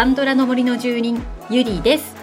[0.00, 2.16] カンドラの森の住人ゆりです。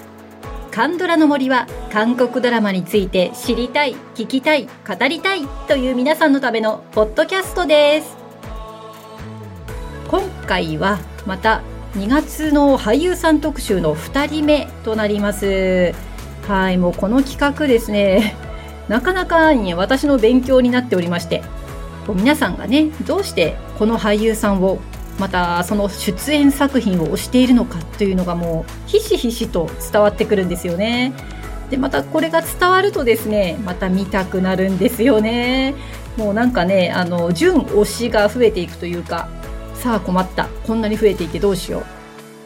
[0.71, 8.17] カンドラの森は韓国ドラマについて知りたい聞きたい語りたいという皆さんのためのポッドキャストです。
[10.07, 11.61] 今回はまた
[11.93, 15.93] 2月の俳優さん特集の2人目となります。
[16.47, 18.35] はいもうこの企画ですね。
[18.89, 21.43] なかなかに私の勉強になっておりまして
[22.07, 24.79] 皆さんがねどうしてこの俳優さんを
[25.19, 31.13] またその出演作品を推しているのかというのがもうひしひしと伝わってくるんですよね。
[31.69, 35.75] でまたこれが伝わるとですねまた見たくなるんですよね。
[36.17, 39.29] もうなんかねあの純推しが増えていくというか
[39.75, 41.79] さあ困ったこんなに増えていてどうしよ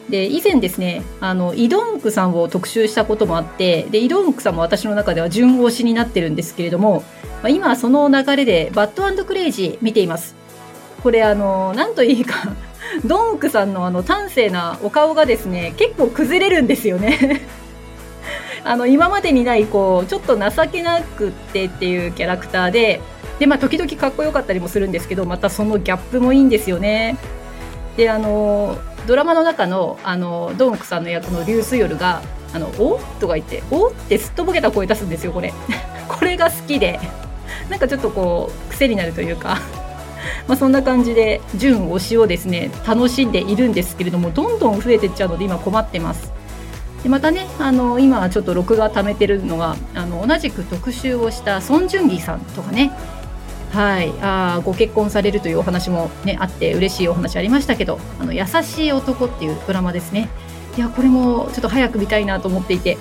[0.08, 7.02] うで以前ですねあのイドンクさんを特集したこともあってでイドンクさんも私の中では純推しになってるんですけれども、
[7.42, 10.41] まあ、今その流れでバッドクレイジー見ています
[11.02, 12.54] これあの何といいか
[13.04, 17.42] ドンクさんのあの端正なお顔がですね結構崩れるんですよね。
[18.64, 23.00] あの今までにないこうちょっと情けなくってっていうキャラクターで
[23.40, 27.16] で、まあ、時々かっこよかったりもするんですけどまたそのギャップもいいんですよね。
[27.96, 32.22] であのドラマの中のあのドンクさんの役のリュースヨルが
[32.54, 33.00] 「あのお？
[33.18, 33.88] とか言って「お？
[33.88, 35.52] ってすっとぼけた声出すんですよこれ。
[36.06, 37.00] これが好きで。
[37.68, 39.58] なんかちょっとこう癖になるというか。
[40.48, 46.32] まあ、そんな感じで純推しをですね楽しんでいるんですけれどもどんどん増えていっちゃうので今困ってます。
[47.02, 52.92] でまたねあの今ちょっと録画貯めてるのがあの同じく特集をしたソン・ジュンギさんとかね。
[53.72, 54.12] はい。
[54.20, 60.28] あご結婚されるというお話も、ね、あって嬉しいお話ありましたけど「あの優しい男」っていうドラマですね。
[60.76, 62.96] いやこれもちょっと早く見たいなと思っていて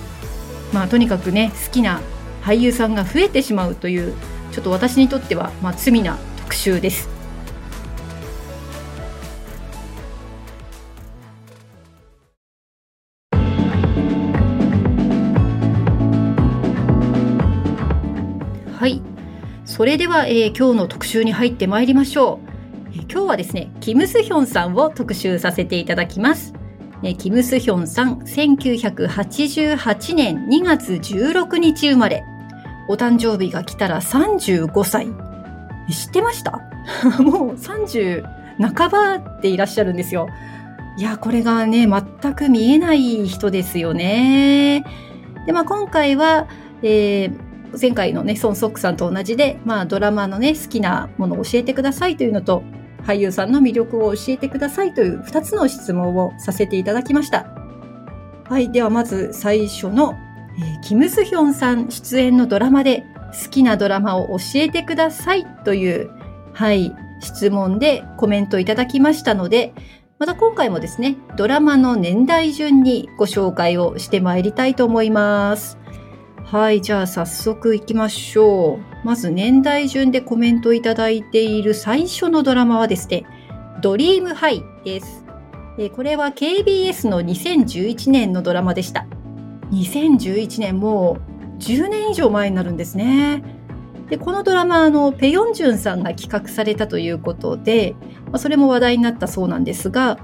[0.74, 2.02] まあとにかくね好きな
[2.44, 4.14] 俳優さんが増えてしまうという
[4.52, 6.18] ちょっと私にとっては、まあ、罪な
[6.52, 7.08] 特集です。
[18.78, 19.02] はい。
[19.64, 22.50] それでは、えー、今日の特集に入ってまいりましょう。
[22.96, 26.54] えー、今日はですね、キム・スヒョンさんを特集させていただきます。
[27.02, 32.26] え、キム・スヒョンさん、1988年2月16日生まれ。
[32.90, 35.31] お誕生日が来たら35歳。
[35.92, 36.62] 知ってました？
[37.22, 38.24] もう30
[38.76, 40.28] 半ばっていらっしゃるんですよ。
[40.98, 44.84] いや、これがね、全く見えない人ですよね。
[45.46, 46.48] で、まあ今回は、
[46.84, 52.64] えー、前回のね、ソン・ソックさんと同じで、まあドラマのね、好きなものを教えてくださいというのと、
[53.06, 57.48] 俳優さんの魅力を教えてくださいという2つの質問をさせていただきました。
[58.48, 60.14] はい、ではまず最初の、
[60.60, 66.12] えー、キム・スヒョンさん出演のドラマで好きなドラマを教えてくださいという、
[66.54, 69.74] はい、質問でコメントいただきましたので、
[70.20, 75.80] また今回もですね、ドラマの年代順にご紹介をしてまいりたいと思います。
[76.44, 79.06] はい、じゃあ早速行きましょう。
[79.06, 83.24] まず年代順でコメントいただいている最初のドラマはですね、
[83.82, 85.26] ドリームハイです。
[85.96, 89.08] これは KBS の2011年のドラマでした。
[89.72, 93.44] 2011年もう10年以上前になるんですね。
[94.10, 97.96] でこのドラマのペヨンジュンさんが企画されたということで、
[98.26, 100.18] まあ、それも話題になったそうなんですが、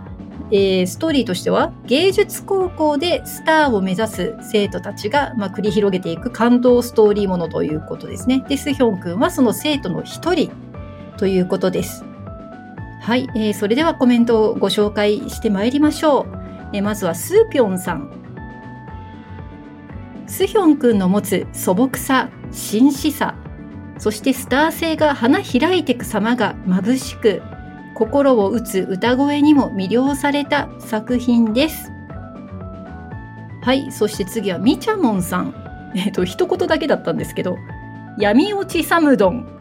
[0.52, 8.44] えー、ストーリーとしては芸術高校でスターを目指す生徒たちが、まあ、繰り広げていく感動ストーリーものということですね。
[8.50, 10.52] で、スヒョン君はその生徒の一人
[11.18, 12.04] ということです。
[13.02, 16.25] はい、えー、それではコメントをご紹介してまいりましょう。
[16.74, 18.12] えー、まずはスーピョンさん。
[20.27, 23.35] スヒョン君の持つ素朴さ、紳士さ、
[23.97, 27.41] そしてスター性が花開いてく様が眩しく
[27.95, 31.91] 心を打つ歌声にも魅了された作品です。
[33.63, 35.56] はい、そして次はみちゃもんさん。
[35.95, 37.57] えっ、ー、と、一言だけだったんですけど、
[38.19, 39.56] 闇落ちサムドン。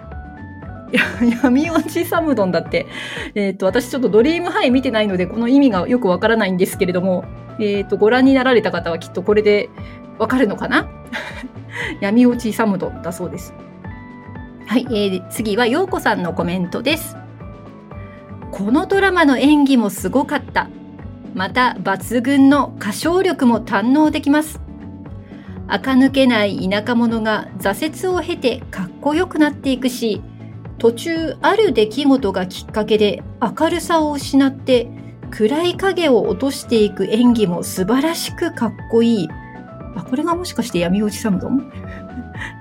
[1.42, 2.86] 闇落ちサムドンだって。
[3.34, 7.24] えっ、ー、と、私ちょっとドリームハイ見てないので、この意味がよくわからないんですけれども、
[7.58, 9.68] えっ、ー、と、ご覧になられた方はきっとこれで
[10.18, 10.88] わかるのかな？
[12.00, 13.54] 闇落ちサムドンだそうです。
[14.66, 17.16] はい、えー、次はようこさんのコメントです。
[18.50, 20.68] このドラマの演技もすごかった。
[21.34, 24.60] また抜群の歌唱力も堪能できます。
[25.68, 30.22] 垢抜けない田舎者が挫折を経てかっこよくなっていくし、
[30.78, 34.88] 途中ある出来事がきっかけで明るさを失って
[35.30, 39.28] 暗い影を落としていく演技も素晴らしくかっこいい。
[39.96, 41.72] あ、これがもしかして闇落ちサムドン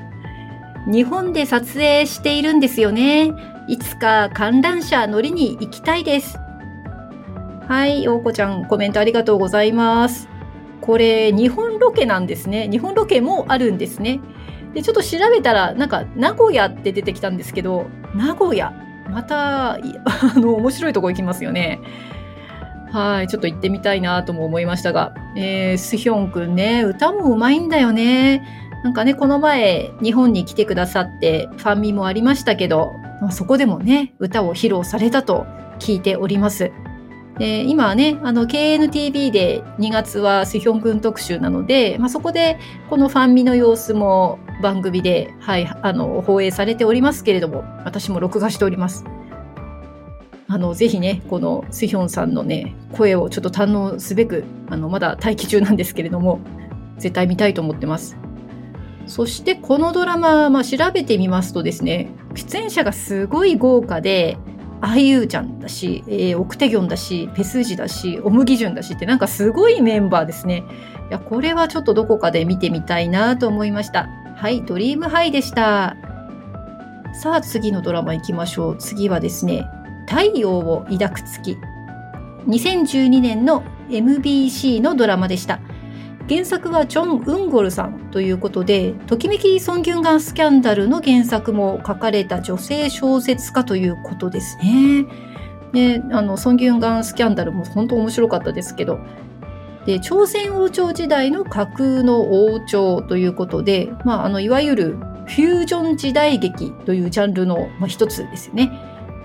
[0.87, 3.33] 日本で撮影しているんですよね。
[3.67, 6.37] いつか観覧車乗りに行きたいです。
[7.67, 10.29] はい、おうこちゃん、コメントありがとうございます。
[10.81, 12.69] これ、日本ロケなんですね。
[12.69, 14.19] 日本ロケもあるんですね。
[14.75, 18.73] で、ちょっと調べたら、なんか、名古屋って出てきたんですけど、名古屋。
[19.09, 19.79] また、 あ
[20.35, 21.79] の、面白いとこ行きますよね。
[22.91, 28.41] はい、ちょっと行ってみたいなとも思いましたが、えー、スヒョンくんね、歌もうまいんだよね。
[28.83, 32.91] なんかね、この前、日本に来てくださって、ファンミもありましたけど、
[33.31, 35.45] そこでもね、歌を披露されたと
[35.79, 36.71] 聞いております。
[37.37, 42.57] で今はね、あの、KNTV で2月はスヒョン君特集なので、まあ、そこで
[42.89, 49.05] このファンミの様子も番組で、はい、あの、放映されておりますけれども、私も録画しております。
[50.47, 56.39] あの、ぜひね、このスヒョンさんのね、声をちょっと堪能すべく、あの、まだ待機中なんですけれども、
[56.97, 58.17] 絶対見たいと思ってます。
[59.07, 64.37] そしてこのドラマ、まあ、調べてみますとですね、出演者がすごい豪華で、
[64.81, 70.63] アイユーちゃんだし、えー、オクテギョンだし、ペスージだし、オムギジュンだしってなんかすごいメンバーですね。
[71.09, 74.09] いや、これはちょっとどこかで見てみたいなと思いました。
[74.35, 75.95] はい、ドリームハイでした。
[77.13, 78.77] さあ、次のドラマ行きましょう。
[78.77, 79.65] 次はですね、
[80.09, 81.57] 太陽を抱く月。
[82.45, 85.61] 2012年の MBC のドラマでした。
[86.27, 95.05] 原作はジョン・ウンゴルさんということで、ときめきソン・ギュンガンスキャンダルの原作も書かれた女性小説家ということですね。
[95.71, 98.99] で、あの、ソン・ギュンガンスキャンダルも本当面白かったですけど、
[99.85, 104.97] で、朝鮮王朝時代の架空の王朝ということで、まあ、あの、いわゆる
[105.27, 108.71] フュージョン時代劇というジャンルの、まあ、一つですよね。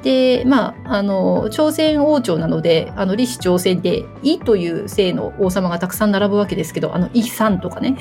[0.02, 7.96] で、まあ、あの、朝鮮王朝なので、あの、李氏朝鮮で、イという姓の王様がたくさん並ぶわけですけど、あの、イさんとかね。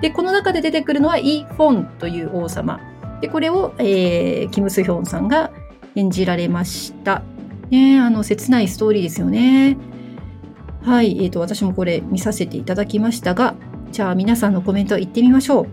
[0.00, 2.80] で、この中で出てくるのはイ・フォンという王様。
[3.20, 5.50] で、これを、えー、キム・スヒョンさんが
[5.96, 7.22] 演じられました。
[7.70, 9.76] ねあの、切ないストーリーですよね。
[10.82, 13.54] はい、えっ、ー、と、私もこれ見させていただきましたが、
[13.92, 15.66] じゃあ皆さんのコメントいってみましょう。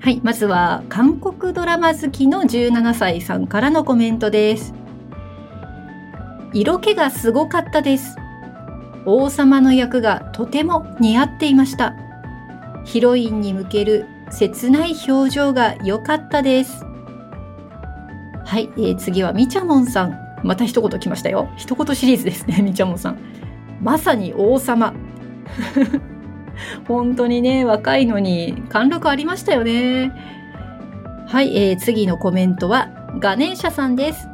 [0.00, 4.74] はい、まずは韓国ドラマ好きの17歳さんからのコメントです。
[6.52, 8.16] 色気がすごかったです。
[9.06, 11.94] 王様の役がとても似合っていました。
[12.84, 16.84] ヒロインに向ける切ない表情が良かったです。
[18.44, 20.18] はい、えー、次はみちゃもんさん。
[20.42, 21.48] また一言来ましたよ。
[21.56, 23.18] 一言シリーズですね、みちゃもんさん。
[23.80, 24.94] まさに王様。
[26.86, 30.12] 本当にね、若いのに貫禄ありましたよね。
[31.26, 34.28] はい、えー、次のコメントはガネーシャさんです。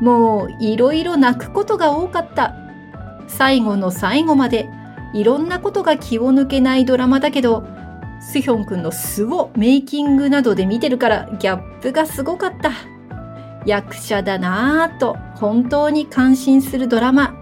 [0.00, 2.54] もういろいろ泣くことが多かった。
[3.28, 4.68] 最後の最後まで
[5.12, 7.64] いろんなことが気を抜けないドラマだけど、
[8.20, 12.72] スヒョン君の素をメイキングなどで見てるからギャップがすごかった。
[13.66, 17.39] 役者だなぁと本当に感心するドラマ。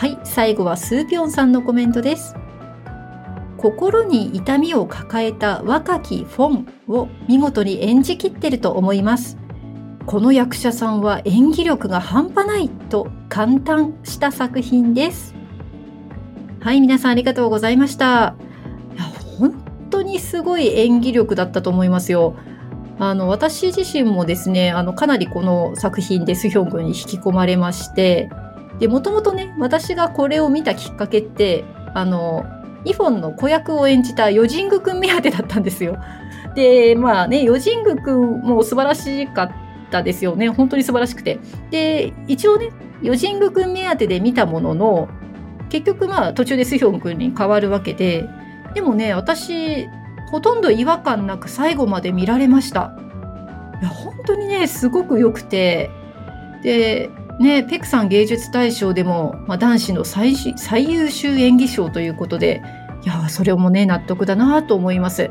[0.00, 2.34] はい、最後はスーピョンさんのコメントです。
[3.58, 9.36] 心に痛みを抱えた若きフォンを見事に演じきってると思います。
[10.06, 15.34] この役者さんは演技力が半端ないと感嘆した作品です。
[16.60, 18.36] はい、皆さんありがとうございました。
[18.94, 19.04] いや
[19.38, 19.52] 本
[19.90, 22.36] 当にすごい演技力だったと思いますよ。
[22.98, 28.30] あの私自身もですね、あのかなりこの作品でスヒョン君に引き込まれまして、
[28.80, 32.44] で、もともとね、私がこれを見たきっかけって、あの、
[32.84, 35.98] イフォンの子役を演じたヨジングくん目当てだったんですよ。
[36.54, 39.52] で、まあね、ヨジングくんも素晴らしかっ
[39.90, 40.48] たですよね。
[40.48, 41.38] 本当に素晴らしくて。
[41.70, 42.70] で、一応ね、
[43.02, 45.08] ヨジングくん目当てで見たものの、
[45.68, 48.26] 結局まあ途中でスヒョンくんに変わるわけで、
[48.74, 49.86] でもね、私、
[50.30, 52.96] ほとんど違和感なく最後まで見られました。
[53.80, 55.90] いや、本当にね、すごく良くて、
[56.62, 57.10] で、
[57.40, 62.62] ね、ペクさん芸術大賞でも、まあ、男子の最最優秀演技賞ということで、
[63.02, 65.30] いや、それもね、納得だなと思います。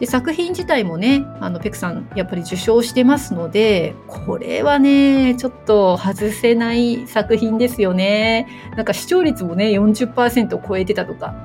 [0.00, 8.48] で、作品自体もね、あの、ペクさん、やっぱり受賞してますので、これはね、ちょっと外せない作品ですよね。
[8.76, 11.36] なんか視聴率もね、40%を超えてたとか。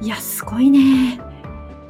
[0.00, 1.20] いや、すごいね。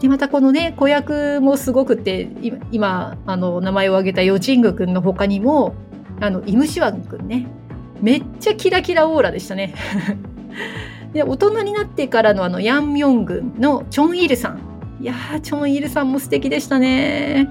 [0.00, 2.28] で、またこのね、子役もすごくて、
[2.72, 5.76] 今、あの、名前を挙げたヨジング君の他にも、
[6.20, 7.46] あの、イムシワン君ね。
[8.00, 9.74] めっちゃキラキラオーラでしたね。
[11.12, 14.60] で大人になってからのあのヤン・ミョングンのチョン・イルさん。
[15.00, 17.48] いやー、チョン・イルさんも素敵でしたね。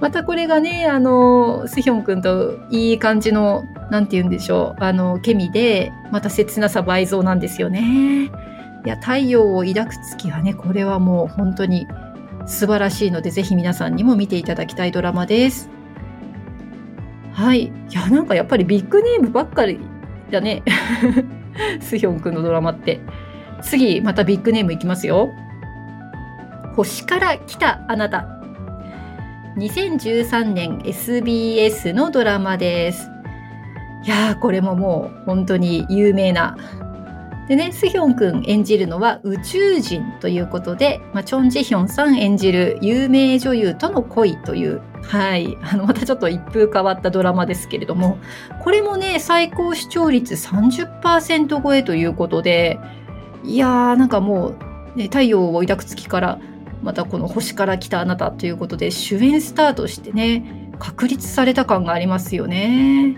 [0.00, 8.30] またこれがね、あの、スヒョン君といい感じの、なんて言うんでしょう、あの、ケミで、また切なさ倍増なんですよね。
[8.86, 11.86] いや、太陽を抱く月はね、これはもう本当に
[12.46, 15.68] 素晴らしいので、ぜひ皆さんにも見ていただきたいドラマです。
[17.32, 17.64] はい。
[17.64, 19.78] いや、なんかやっぱりビッグネームばっかり
[20.30, 20.62] だね。
[21.80, 23.00] スヒョンくんのドラマって。
[23.62, 25.30] 次、またビッグネームいきますよ。
[26.76, 28.26] 星から来たあなた。
[29.56, 33.10] 2013年 SBS のドラマです。
[34.04, 36.56] いやー、これももう本当に有名な
[37.50, 48.18] でね、スヒョン君演じるのは宇宙人ということで、まあ、チョン・ジヒョンさん演じる有名女優との恋という、はい、あの、またちょっと一風変わったドラマですけれども、
[48.62, 52.78] これもね、最高視聴率30%超えということで、
[53.44, 54.54] いやー、なんかも
[54.94, 56.38] う、ね、太陽を抱く月から、
[56.82, 63.16] またこの星から来たあなたということで、主演スタートしてね、確立された感がありますよね。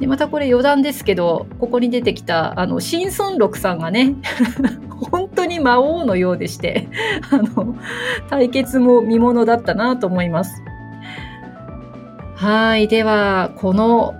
[0.00, 4.14] でまたこれ余談ですけどここに出てきたあのシン・ソンロクさんがね
[4.88, 6.88] 本当に魔王のようでして
[7.30, 7.76] あの
[8.30, 10.62] 対決も見ものだったなと思います。
[12.40, 14.14] はいではこの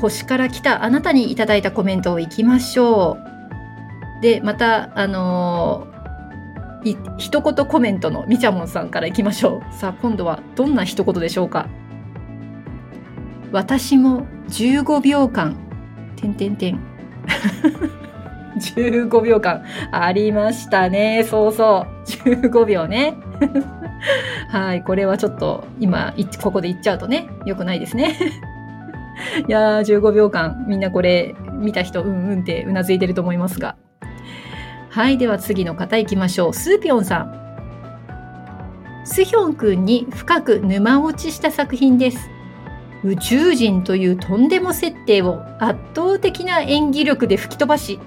[0.00, 3.18] 星から来たあなたにいただいたコメントをいきましょ
[4.18, 4.20] う。
[4.20, 9.74] でまたあのー、一言コメントのみちゃもんさんからいきましょう。
[9.74, 11.68] さあ今度はどんな一言でしょうか。
[13.52, 15.54] 私も15秒間、
[16.16, 16.80] てんてんてん。
[18.58, 21.22] 15秒間ありましたね。
[21.22, 22.10] そうそう。
[22.10, 23.14] 15秒ね。
[24.52, 24.84] はい。
[24.84, 28.18] これはちょっと今、ここで言っちゃうとね、良くないですね。
[29.48, 33.76] いやー、15秒間、みんなこれ見た人、うんうんってうなずいてると思いますが。
[34.90, 35.16] はい。
[35.16, 36.52] では次の方行きましょう。
[36.52, 37.32] スーピョンさん。
[39.04, 42.28] スヒョン君に深く沼落ちした作品です。
[43.04, 47.98] 宇宙人というとんでも設定を圧倒的な演技力で吹き飛ばし、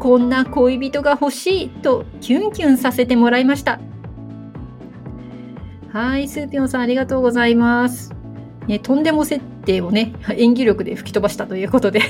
[0.00, 3.78] こんな恋人が欲しいとキュンキュンさせてもらいました。
[5.92, 8.14] はい、スーピョンさんありがとうございます。
[8.68, 12.00] ね、とんでも設定をね、演技力で吹き飛ばしたということで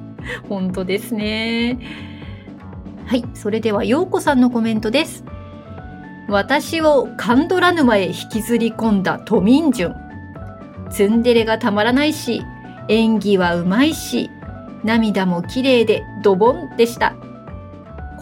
[0.46, 1.78] 本当ですね。
[3.06, 5.24] はい、それでは、ようこさんのコメントです。
[6.28, 9.96] 私をカンドラ沼へ引きずり込んだトミンジュン。
[10.90, 12.42] ツンデレがたまらないし、
[12.88, 14.30] 演技はうまいし、
[14.84, 17.14] 涙も綺麗でドボンでした。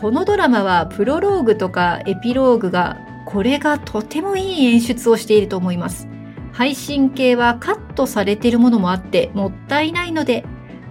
[0.00, 2.98] このドラマはプロローグとかエピローグが
[3.28, 6.08] これがとてもいい演出をしていると思います。
[6.52, 10.46] 配信系はカットされているものもあってもったいないので、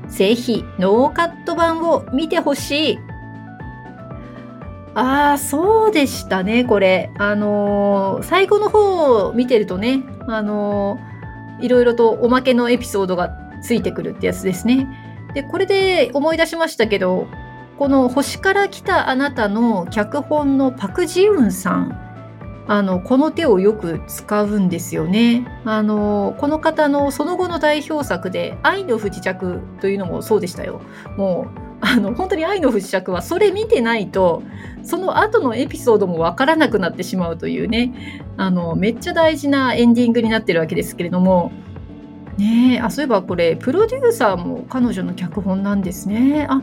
[0.08, 3.00] ぜひノーカット版を見てほしい。
[4.94, 7.10] ああ、そうでしたね、これ。
[7.18, 11.18] あのー、最後の方を見てるとね、あのー
[11.60, 14.88] いろいろとおまけのエピソードがついてくるってやつですね。
[15.34, 17.28] で、これで思い出しましたけど、
[17.78, 22.07] この星から来たあなたの脚本のパク・ジウンさん、
[22.68, 25.48] あの、この手をよく使うんですよね。
[25.64, 30.82] あの、この方のその後の代表作で、愛の不時着というのもそうでしたよ。
[31.16, 34.44] もう、あの、本当に愛の不時着はそれ見てないと、
[34.84, 41.52] その後のエピソードもわからなくなってしまうというね、あの、めっちゃ大事なエンディングになってるわけですけれども、
[42.38, 46.46] ねえあ、そういえばこれ、プロデューサーも彼女の脚本なんですね。
[46.50, 46.62] あ、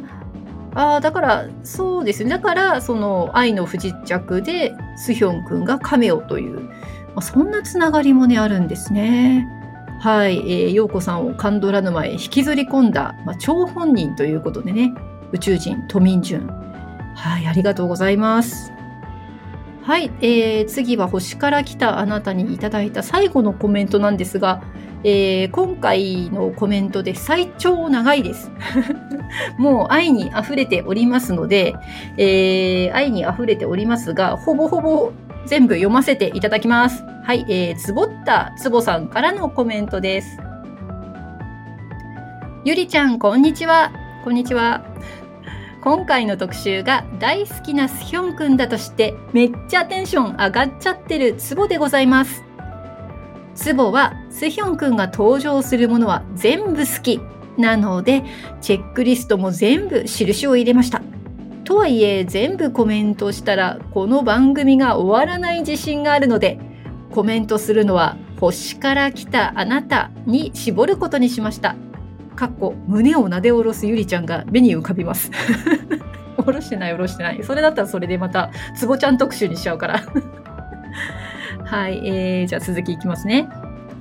[0.75, 2.31] ああだから、そうですね。
[2.31, 6.73] だから、その、愛の不時着で、スヒョン君がカメオという、ま
[7.17, 9.47] あ、そんなつながりもね、あるんですね。
[10.01, 14.93] はい、えー、陽子さんをカンドラ沼へ引きずり込んだ、まあ、張本人ということでね、
[15.33, 16.47] 宇宙人、トミンジュン。
[17.15, 18.73] はい、ありがとうございます。
[19.85, 24.63] はい、えー、次は星から来たあなたにいただいた最後のコメントなんですが、
[25.05, 28.51] えー、今回のコメントで最長長いです。
[29.59, 31.75] もう愛に溢れておりますので、
[32.17, 35.13] えー、愛に溢れておりますが、ほぼほぼ
[35.45, 37.05] 全部読ませていただきます。
[37.23, 40.39] はい、えー、つぼったつぼさんからのコメントです。
[42.65, 43.93] ゆりちゃん、こんにちは。
[44.25, 44.83] こんにちは。
[45.85, 52.43] 今回の特集が大好きなスヒョンくんだとしてめっちゃテンション上がっちゃってるツボでございます。
[53.55, 57.21] ツボはスヒョンくんが登場するものは全部好き
[57.59, 58.25] なので
[58.63, 61.03] チェックリストも全部印を入れました。
[61.65, 66.59] とはいえ全部コメントしたらこの番組が終わらない自信があるので
[67.13, 71.77] コメントするのは星から来たあなたに絞ることにしました。
[72.35, 75.31] かっこ胸をなで下ろすゆりちゃんが目に浮かびます。
[76.37, 77.43] 下ろしてない下ろしてない。
[77.43, 80.03] それだったらそれでまたつぼちゃん特集にしちゃうから
[81.65, 83.49] はい、えー、じゃあ続きいきますね。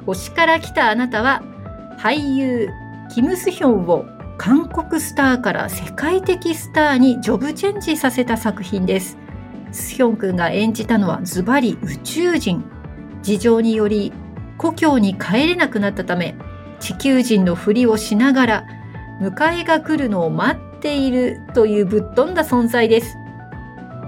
[0.05, 1.41] 星から来たあなたは
[1.97, 2.69] 俳優
[3.13, 4.05] キム・スヒョンを
[4.37, 9.17] 韓国スターから世界的スターにジョブチェンジさせた作品です。
[9.71, 12.63] スヒョン君が演じたのはズバリ宇宙人。
[13.23, 14.11] 事情により
[14.57, 16.35] 故郷に帰れなくなったため
[16.83, 18.67] 地球人のふりをしながら
[19.21, 23.15] 迎えが来るのを待っているというぶっ飛んだ存在です。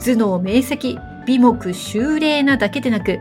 [0.04, 3.20] 頭脳明晰、美目秀麗なだけでなく、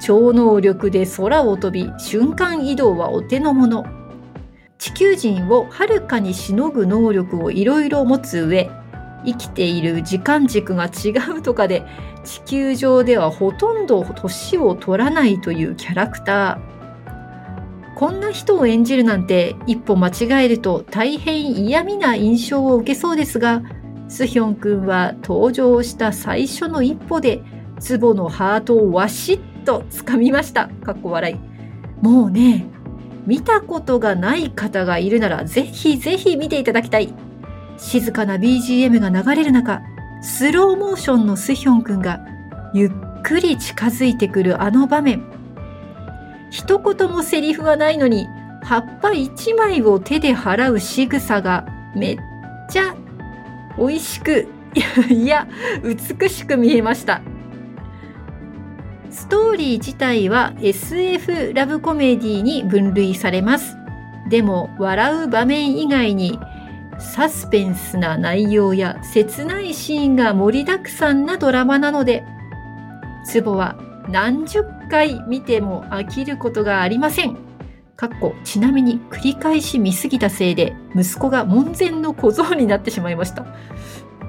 [0.00, 3.84] 超能力で空を飛び、瞬間移動はお手の物。
[4.78, 8.70] 地球人をはるかにしのぐ能力をいろいろ持つ上、
[9.24, 11.84] 生きている時間軸が違うとかで、
[12.22, 16.71] 地球上ではほとんど年を取らないというキャラクター。
[18.02, 23.62] こんな人を演じるなんて一歩間違えると大変嫌味な印象を受けそうですが、
[24.08, 27.44] スヒョン君は登場した最初の一歩で、
[27.78, 30.66] ツボのハートをわしっと掴みました。
[30.66, 32.04] かっこ笑い。
[32.04, 32.66] もうね、
[33.24, 37.14] 見たことがない方がいるなら、ぜひぜひ見ていただきたい。
[37.76, 39.80] 静かな BGM が流れる中、
[40.22, 42.18] スローモーションのスヒョン君が
[42.74, 42.90] ゆっ
[43.22, 45.41] くり近づいてくるあの場面。
[46.52, 48.28] 一言もセリフはないのに、
[48.62, 51.66] 葉っぱ一枚を手で払う仕草が
[51.96, 52.18] めっ
[52.70, 52.94] ちゃ
[53.78, 54.46] 美味しく、
[55.08, 55.48] いや、
[55.82, 57.22] 美しく見えました。
[59.08, 63.74] ストーリー自体は SF ラブコメディに分類されます。
[64.28, 66.38] でも、笑う場面以外に、
[66.98, 72.24] サスペンスな内容や切ないシーンが盛りだくさんなドラマなので、
[73.24, 73.74] ツボは
[74.08, 77.36] 何十回見ても飽きることがありません。
[77.96, 83.46] かっこちなみに繰り返し見すぎたせいで息子が門前の小僧になってしまいました。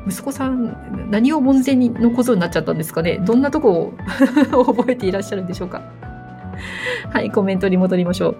[0.07, 3.19] 息子さん何を門前の小僧になっちゃったんですかね？
[3.25, 3.93] どんなとこを
[4.73, 5.81] 覚えていらっしゃるんでしょうか？
[7.11, 8.37] はいコメントに戻りましょう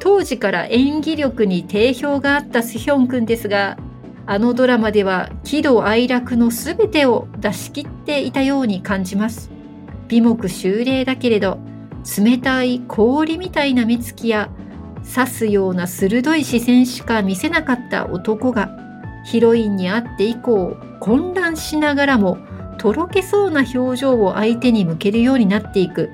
[0.00, 3.78] 当時から演技力に定評があったスヒョン君ですが
[4.26, 9.50] あのドラマでは喜怒哀楽の全てを出し切っていたように感じます
[10.14, 11.58] 美目秀麗だけれど
[12.18, 14.48] 冷たい氷みたいな目つきや
[15.12, 18.70] 刺すような鋭い視線しか見せなかった男が
[19.24, 22.38] ヒロインに会って以降混乱しながらも
[22.78, 26.10] とろけそうな表情を相手に向けるようになっていく。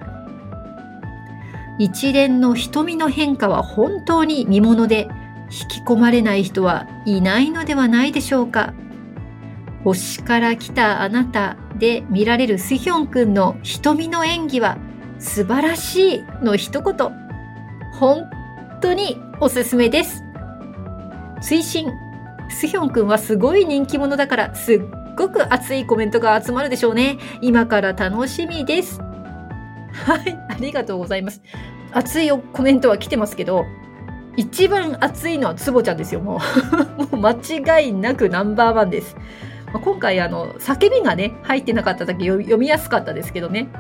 [1.79, 5.09] 一連の瞳の変化は本当に見もので
[5.51, 8.75] 引き込まれない人はいないのではないでしょうか。
[9.85, 14.79] 星から来たあなたで見られるスヒョン君の瞳の演技は
[15.19, 16.95] 素晴らしいの一言。
[17.95, 18.29] 本
[18.81, 20.23] 当におすすめです。
[21.41, 21.87] 追伸
[22.51, 24.81] スヒョン君はすごい人気者だからすっ
[25.17, 27.19] ごく熱いコメントが集まるでしょうね。
[27.41, 29.01] 今から楽しみです。
[29.93, 31.43] はい、ありがとうございます。
[31.93, 33.65] 熱いコメントは来てますけど、
[34.37, 36.41] 一番熱いのはつぼちゃんですよ、も
[36.99, 37.17] う。
[37.17, 39.17] もう間違いなくナンバーワンです。
[39.73, 43.69] まあ、今回あの叫びがね入ってなかっただけ読みやすかったですけどね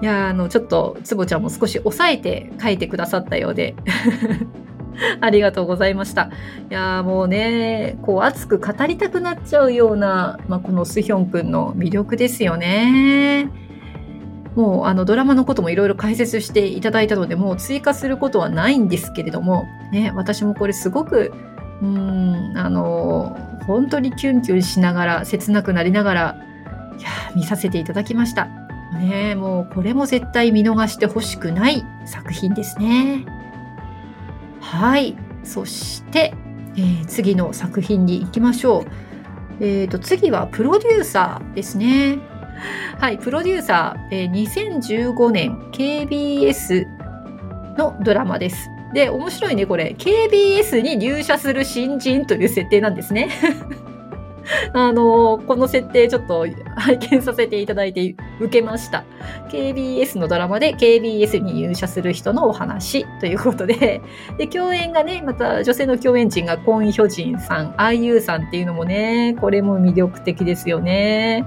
[0.00, 3.74] いやあのちょっとつぼちゃんも少し抑えて書いてくださったようで
[5.20, 6.30] ありがとうございました。
[6.70, 13.48] いやもうね、こう熱く語りたくなっちゃうような、まあ、このスヒョンくんの魅力ですよね。
[14.56, 21.32] もうあのドラマのこともいろいろ解説していただいたので、もう追加することはないんですけれども、ね、私もこれすごく
[21.82, 26.36] うんあの本当にキュンキュンしながら切なくなりながら
[26.98, 28.48] いや見させていただきました。
[28.92, 33.24] ねもうこれも絶対見逃してほしくない作品ですね。
[34.60, 35.16] はい。
[35.42, 36.34] そして、
[36.76, 38.84] えー、次の作品に行きましょう。
[39.60, 42.18] え、ー、と、次はプロデューサーですね。
[42.98, 46.86] はい、プロデューサー、えー、2015年 KBS
[47.76, 48.68] のドラマです。
[48.92, 49.94] で、面白いね、これ。
[49.96, 53.28] KBS に入社する新人という設定なんですね。
[54.72, 59.04] あのこの設定ちょっと拝見させていただいて受けました。
[59.50, 64.00] KBS のドラマで KBS に入社する人のお話ということで、
[64.38, 71.44] で、共演がね、また女性の共演陣がコン・ヒョジンさん、アイユーさんっていうのもね、これも魅力的ですよね。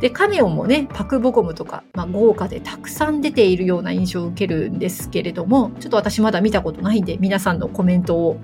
[0.00, 8.38] で、カメオもね、パクボコムとか、まあ、豪華でたくさん出ているような印象を受けるんですけれども、ちょっと私まだ見たことないんで、皆さんのコメントを、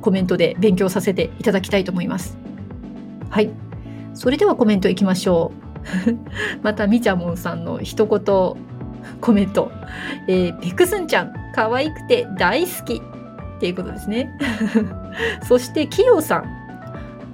[0.00, 2.36] コメントで勉強させていただきたいと思います。
[3.30, 3.50] はい。
[4.14, 5.66] それではコメントいきましょう。
[6.62, 8.20] また、みちゃもんさんの一言
[9.20, 9.70] コメント。
[10.26, 14.36] えー、ペクスンちゃん、可愛くて大好きっていうことですね。
[15.46, 16.65] そして、キヨさん。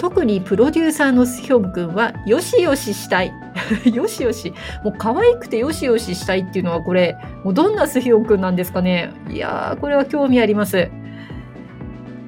[0.03, 3.33] 特にプロデューサーのスヒョン君は、よしよししたい。
[3.95, 4.53] よしよし。
[4.83, 9.13] もう可愛くてよしよししたいっていうのはこれ、もうどんなスヒョン君なんですかね。
[9.31, 10.91] いやー、これは興味あります。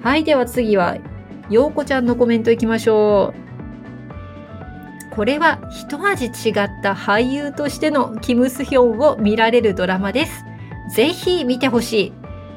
[0.05, 0.99] はい、では次は、
[1.51, 3.35] ようこちゃんのコメントいきましょ
[5.11, 5.17] う。
[5.17, 10.45] これは一味違った俳優としてのキム・スヒョンを見られるドラマです。
[10.95, 12.13] ぜひ見てほしい。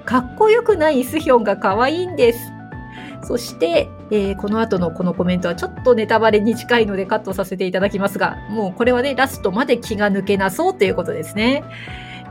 [0.06, 2.54] かっこよくないスヒョンが可愛いんです。
[3.24, 11.64] そして、えー、この後のこのコメントはちょっとネタバレに近いのでカットさせていただきますが、もうこれはね、ラストまで気が抜けなそうということですね。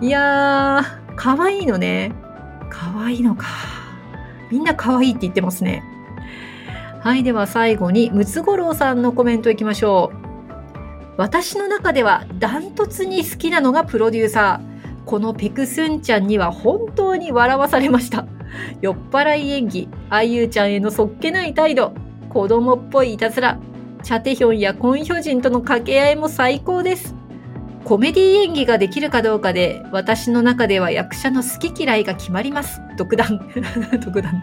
[0.01, 2.13] いやー、可愛いのね。
[2.71, 3.47] 可愛いのか。
[4.51, 5.83] みんな可愛いって言ってますね。
[7.01, 10.27] はい、では最後に、ムツゴロウさんのコメントいきましょう。
[11.17, 15.05] 私の中ではダントツに好きなのがプロデューサー。
[15.07, 18.27] このペクスンちゃんには本当に笑わされました。
[18.81, 21.93] 酔っ払い演技、あゆうちゃんへのそっけない態度、
[22.29, 23.59] 子供っぽいいたずら、
[24.03, 27.15] チャテヒョンやコンヒョジンとの掛け合いも最高です。
[27.87, 32.81] コメディ演技ができるかどうかで、私の中では役者の好き嫌いが決まります。
[32.97, 33.49] 独断。
[34.05, 34.43] 独断。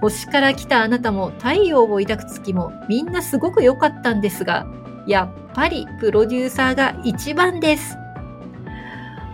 [0.00, 4.66] 星から来たあなたも太陽を抱く月もみんなすごく良かったんですが、
[5.06, 7.96] やっぱりプロデューサーが一番です。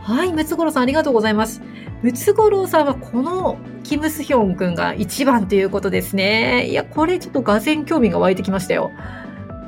[0.02, 1.60] はい、ムツゴロウさんありがとうございます。
[2.02, 6.66] ムツゴロウさんはこのキム・スヒョン君が一番ということですね。
[6.68, 8.90] いや、これちょっとがぜん興味が湧いてきましたよ。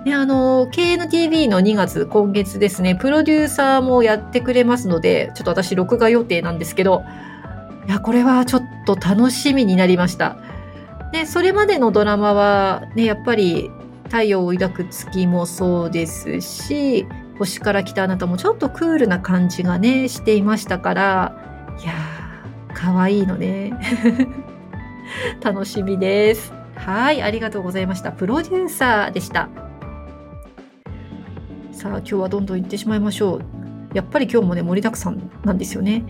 [0.05, 7.03] で、あの、KNTV の2月、今月ですね、プロデューサーもやってくれますので、ちょっと私録画予定なんですけど、
[7.87, 10.37] いや、これはちょっと楽しみになりました。
[11.12, 13.71] で、それまでのドラマは、ね、やっぱり、
[14.05, 17.07] 太陽を抱く月もそうですし、
[17.38, 21.33] 星から来たあなたもちょっとクールな感じがね、していましたから、
[21.83, 22.17] いやー、
[22.74, 23.72] かわいのね。
[25.42, 26.52] 楽しみです。
[26.74, 28.12] はい、ありがとうございました。
[28.12, 29.48] プロデューサーでした。
[31.72, 33.42] さあ、今日はどんどん行ってしまいましょう。
[33.94, 36.04] やっぱり今日もね、盛りだくさんなんですよね。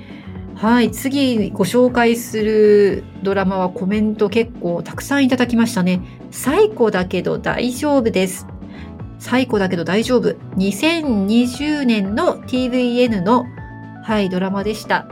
[0.54, 6.00] はい、次ご紹介するドラマはコメント結構たくさんいただきましたね。
[6.32, 8.46] 最古だけど大丈夫です。
[9.20, 10.32] 最古だけど大丈夫。
[10.56, 13.46] 2020年の TVN の、
[14.02, 15.06] はい、ドラマでした。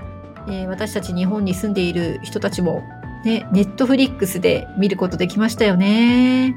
[0.49, 2.83] えー、私たち日本に住んでいる人たちも、
[3.25, 6.57] ね、ネットフリックスで見ることできましたよね。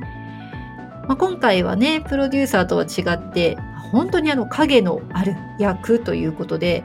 [1.08, 3.58] まあ、今回はね、プロデューサーとは違って、
[3.91, 6.84] 本当にあの影のある役ということで、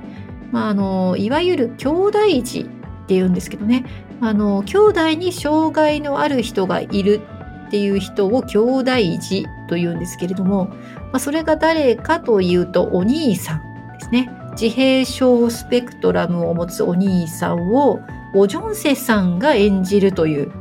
[0.50, 2.64] まあ、あの、いわゆる兄弟児っ
[3.06, 3.84] て言うんですけどね、
[4.20, 7.20] あの、兄弟に障害のある人がいる
[7.66, 14.30] っていう人を兄弟児と言うんですけれども、まあ、それが誰かというとお兄さんですね。
[14.60, 18.00] 自閉症スペクトラムを持つお兄さんを
[18.34, 20.52] オジョンセさんが演じるという。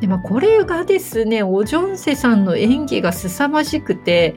[0.00, 4.34] でまあ、これがですね、オジョンセさんの演技が凄まじくて、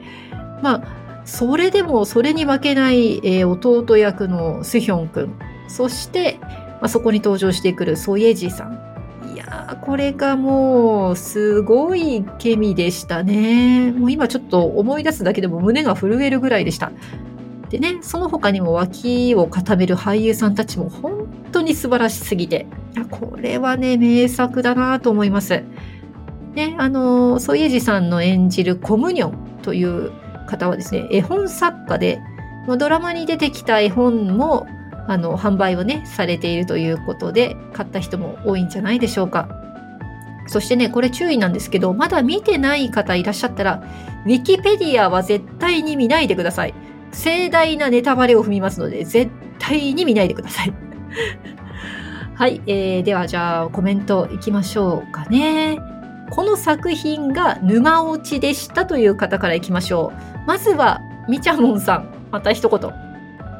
[0.62, 5.34] まあ、それでもそれに負けない、えー、弟役のスヒョン君、
[5.68, 8.84] そして、まあ、そこに登場してくるソイエジさん。
[9.34, 13.90] いやー、これがもう、すごいケミでしたね。
[13.92, 16.92] もう今ちょっと思い出すだけでも胸が震えるぐらいでした。
[17.70, 22.66] でね、その他にも脇を固める俳優さんたちも本当に素晴らしすぎて、
[23.10, 25.62] これはね、名作だなと思います。
[26.54, 30.12] ね、あの、ソイエジさんの演じるコムニョンという
[30.46, 32.20] 方はですね、絵本作家で、
[32.78, 34.66] ドラマに出てきた絵本も、
[35.06, 39.48] あの、販売をね、されているということで、買った人も多いんじゃないでしょうか。
[40.46, 43.82] そしてね、これ注意なんですけど、まだ見てない方いらっしゃったら、
[44.24, 46.74] ウィキペディアは絶対に見ないでください。
[47.14, 50.72] 盛大なネタバレを踏みますので、絶対に見ないでください。
[52.34, 55.78] はい、えー、ではじゃあコメントいきましょうかね。
[56.30, 60.46] この作品が沼落ちでしたという方からいきましょう。
[60.46, 62.08] まずは、みちゃもんさん。
[62.30, 62.92] また一言。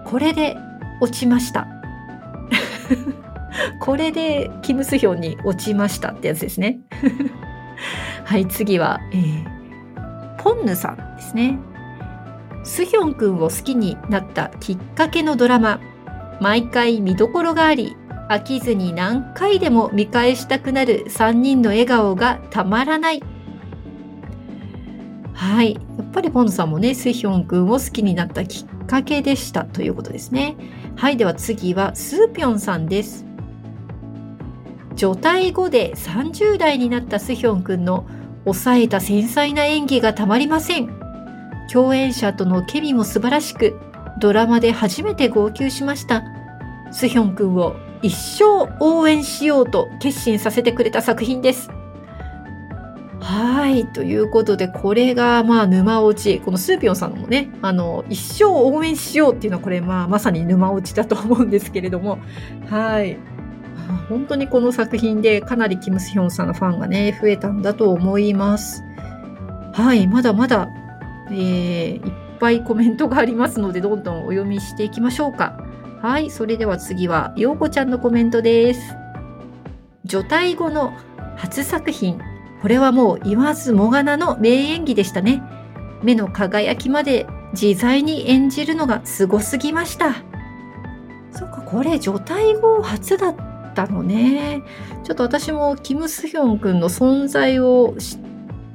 [0.04, 0.56] これで
[1.00, 1.68] 落ちました。
[3.78, 6.80] これでキムスヒョンに落ちましたってやつですね。
[8.24, 11.58] はい、次は、えー、ポンヌさんですね。
[12.64, 15.80] スヒョン君を好きになったきっかけのドラマ。
[16.40, 17.96] 毎回見どころがあり
[18.28, 23.22] 飽きずに何回でも見返したくなる3人の笑顔がたまらない。
[25.34, 25.74] はい。
[25.74, 29.64] やっぱりポンさんもねスヒョン君を好きになったきっかけでした。
[29.64, 30.56] ということですね。
[30.96, 31.16] はい。
[31.16, 33.26] では次はスーピョンさんです。
[34.94, 38.06] 除隊後で30代になったスヒョン君の
[38.44, 41.03] 抑えた繊細な演技がたまりません。
[41.72, 43.78] 共演者とのケミも素晴らしく、
[44.18, 46.24] ドラマで初めて号泣しました。
[46.90, 51.70] スヒョン君を一生応援しようと決心させてくれた作品です。
[53.20, 53.86] はい。
[53.86, 56.40] ということで、これが、まあ、沼落ち。
[56.40, 62.18] このスーピョンさんのもね、あの、一生応援しようっていうのは、これ、まあ、まさに沼落ちだと思うんですけれども、
[62.68, 63.16] はい。
[64.10, 68.84] 本当にこの作品でかなりキム・スヒョンさんのファンがね、増えたんだと思います。
[69.72, 70.06] はい。
[70.06, 70.68] まだまだ
[71.30, 75.58] えー、いっぱいコメントがありますので、どんどんお読みしていきましょうか。
[76.02, 78.80] はい、それでは次は、ようこちゃんのコメントです。
[80.04, 80.92] 除隊後の
[81.36, 82.20] 初作品。
[82.60, 85.42] これはもう言わずもがなの名演技でしたね。
[86.02, 90.14] 目の輝きまで自在に演じるのがすごすぎました。
[91.30, 93.36] そっか、これ除隊後初だっ
[93.74, 94.62] たのね。
[95.02, 98.18] ちょっと私もキム・スヒョン君の存在を知っ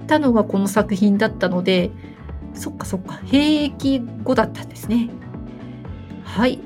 [0.08, 1.92] たのがこの作品だったので、
[2.54, 5.10] そっかそっか、兵役後だったんですね。
[6.24, 6.60] はい。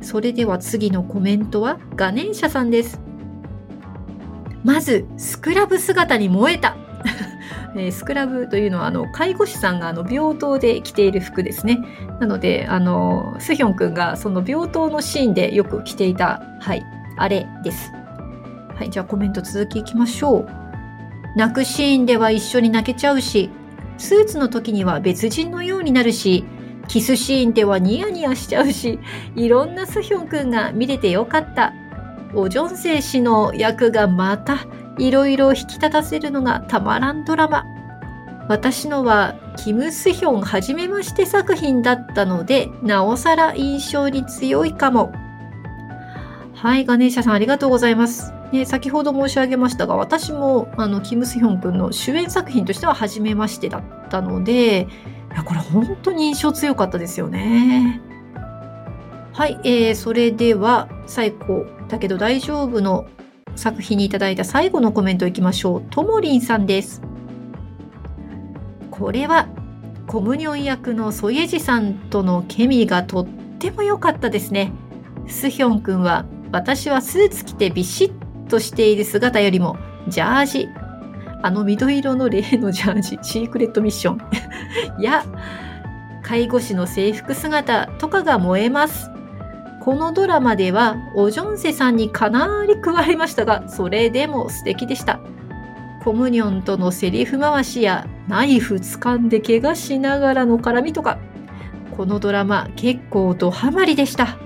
[0.00, 3.00] それでは次のコメントはガネンシャさんです。
[4.64, 6.76] まず、スクラブ姿に燃えた。
[7.76, 11.78] えスクラブというのはあの介護士さんがあの病棟で着ている服ですね。
[12.18, 16.82] なのであのスヒョン君がその病棟のシーンでよく着ていた、はい、
[17.16, 17.92] あれです。
[18.74, 20.48] はい、じゃあコメント続きいきましょう。
[21.36, 23.50] 泣くシーンでは一緒に泣けちゃうし、
[24.00, 26.44] スーツの時には別人のようになるし、
[26.88, 28.98] キスシーンではニヤニヤしちゃうし、
[29.36, 31.74] いろんなスヒョンくんが見れてよかった。
[32.34, 34.66] おジョンセイ氏の役がまた
[34.98, 37.64] いろいろ引き立たせるのがたまらんドラマ。
[38.48, 45.12] 私のはキム・スヒョンはじめまして作品だったので、なおさら印象に強いかも。
[46.54, 48.32] はい、ガネーシャさんありがとうございます。
[48.52, 54.88] ね、先ほど申し上げましたが、私もあのキム・スヒョン君の主演作品としては初めましてだったので、
[55.32, 58.00] いやこれ本当に印象強かったですよね。
[59.32, 63.06] はい、えー、それでは最高だけど大丈夫の
[63.54, 65.82] 作品にいただいた最後のコメントいきましょう。
[65.90, 67.00] ともりんさんです。
[68.90, 69.46] これは
[70.08, 73.26] コムニョン役のソイエジさんとのケミがとっ
[73.58, 74.72] ても良かったですね。
[75.28, 80.68] スヒョン君は私はスーツ着てビシッとしている姿よりもジャージ
[81.42, 84.20] あの緑色の例のジャージ、シークレットミッション。
[85.00, 85.24] や、
[86.22, 89.10] 介護士の制服姿とかが燃えます。
[89.80, 95.20] このドラマでは、オジョンセさんにかなり加わりましたが、それでも素敵でした。
[96.04, 101.18] コムニョンとのセリフ回しや、ナイフ掴んで怪我しながらの絡みとか、
[101.96, 104.36] このドラマ結構ドハマりでした。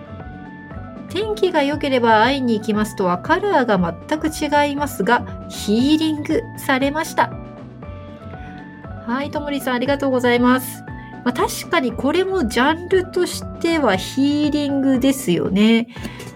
[1.15, 7.31] 天気が良ければ会いに行きますとはカラーが全く違いますが、ヒーリングされました。
[9.07, 10.83] はい、ともりさんありがとうございます。
[11.25, 15.87] まあ、確かにこれもジャンルとしてはヒーリングですよね。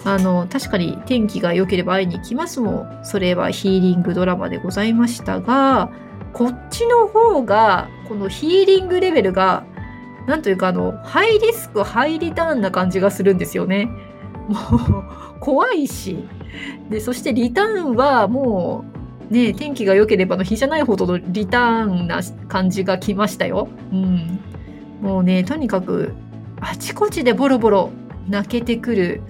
[0.04, 5.90] あの、確かに天気が良ければ会いに行きますも、それはヒーリングドラマでございましたが、
[6.32, 9.64] こっちの方が、このヒーリングレベルが、
[10.28, 13.90] なんというかあの、ハイリスク、ハイリターンな感じがするんですよね。
[14.48, 14.54] も
[15.37, 16.24] う怖いし
[16.90, 18.84] でそしてリターンはも
[19.30, 23.68] うね天気が良ければの日じゃないほどのリターンな感じが来ましたよ。
[23.92, 24.40] うん、
[25.02, 26.14] もうねとにかく
[26.61, 27.90] あちこちでボロボロ
[28.28, 29.22] 泣けてくる、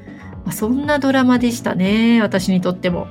[0.45, 3.09] まあ、そんなドラマでしたね私にとっても。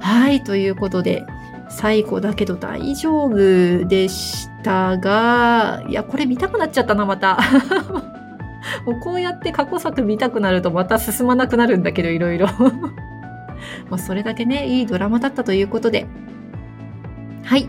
[0.00, 1.24] はいということで
[1.70, 7.38] 最後だけど大丈夫でしたがいやこれ見たくなっちゃったなまた。
[8.86, 12.48] もうこうやって過去作見たくなるとまた進まなくなるんだけどいろいろ。
[13.90, 16.06] まそれだけねいいドラマだったということで。
[17.44, 17.68] はい。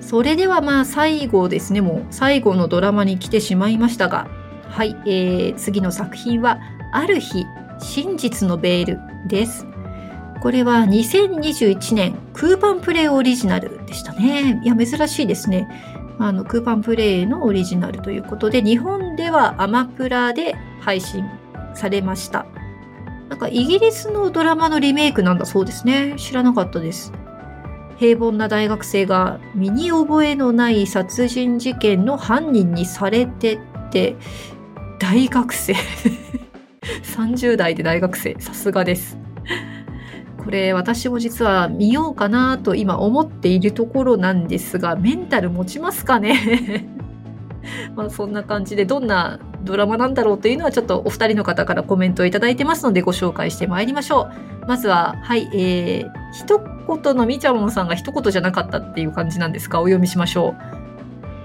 [0.00, 1.80] それではまあ最後ですね。
[1.80, 4.28] もう最後のドラマに来てしまいましたが。
[4.68, 6.58] はい、えー、次の作品は
[6.92, 7.46] 「ある日
[7.78, 9.66] 真実のベール」です。
[10.42, 14.60] これは2021年クーパンプレイオリジナルでしたね。
[14.62, 15.66] いや珍しいですね。
[16.18, 21.24] あのクーパンプレイのオリジナルということで日本ではアマプラで配信
[21.74, 22.46] されました。
[23.28, 26.14] なんかイギリスのドラマのリメイクなんだそうですね。
[26.16, 27.12] 知らなかったです。
[27.98, 33.58] 平凡な大学生が身に覚えのない殺人事件の犯人にされてっ
[33.90, 34.16] て
[34.98, 35.74] 大学生。
[37.16, 38.36] 30代で大学生。
[38.38, 39.25] さすがです。
[40.46, 46.86] これ私も実は見ようかなと今思っているところなんですがメンタル持ちますかね？
[47.96, 54.28] まあそんな感じでどんなドラマなんだろうというのはちょっとお二人の方からコメントをいただいてますのでご紹介してまいりましょ
[54.62, 54.66] う。
[54.68, 56.60] まずは、はい、えー、一
[57.02, 60.54] 言のみちゃもんさんが一言じゃなかったっていう感じなんですかお読みしましょ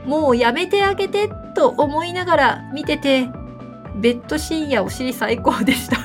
[0.05, 0.09] う。
[0.09, 3.29] もうやめてあげてと思いながら見てて、
[3.95, 5.97] ベッドシーンやお尻最高でした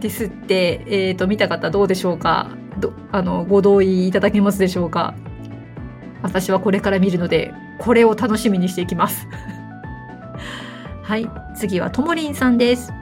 [0.00, 2.50] ですって、えーと、見た方どうでしょうか？
[2.78, 5.14] どあのご同意いただけますでしょうか？
[6.22, 9.26] 私はこれから見るのでこれを楽しみにしていきます。
[11.02, 12.92] はい次はともりんさんです。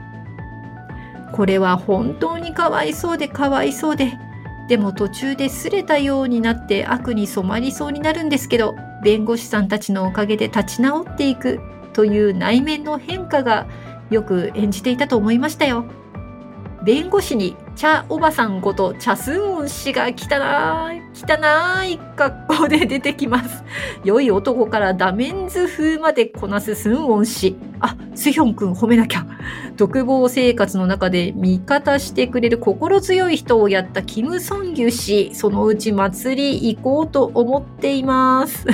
[1.31, 4.13] これは本当にかわいそうでかわいそうで
[4.69, 11.59] でも途中で擦れたようになって悪に染まりそうになるんですけど弁護士さんたちのおかげで立ち直っていく
[11.93, 13.67] という内面の変化が
[14.09, 15.85] よく演じていたと思いましたよ。
[16.83, 23.63] 弁護士に茶おばさんこと茶スンウン氏が汚い、汚い格好で出てきます。
[24.03, 27.55] 良い男からダメンズ風までこなすスンウン氏。
[27.79, 29.25] あ、スヒョン君褒めなきゃ。
[29.77, 35.31] 独房生活の中で味方してくれる心強い人をやったキム・ソンギュ氏。
[35.33, 38.67] そのうち祭り行こうと思っています。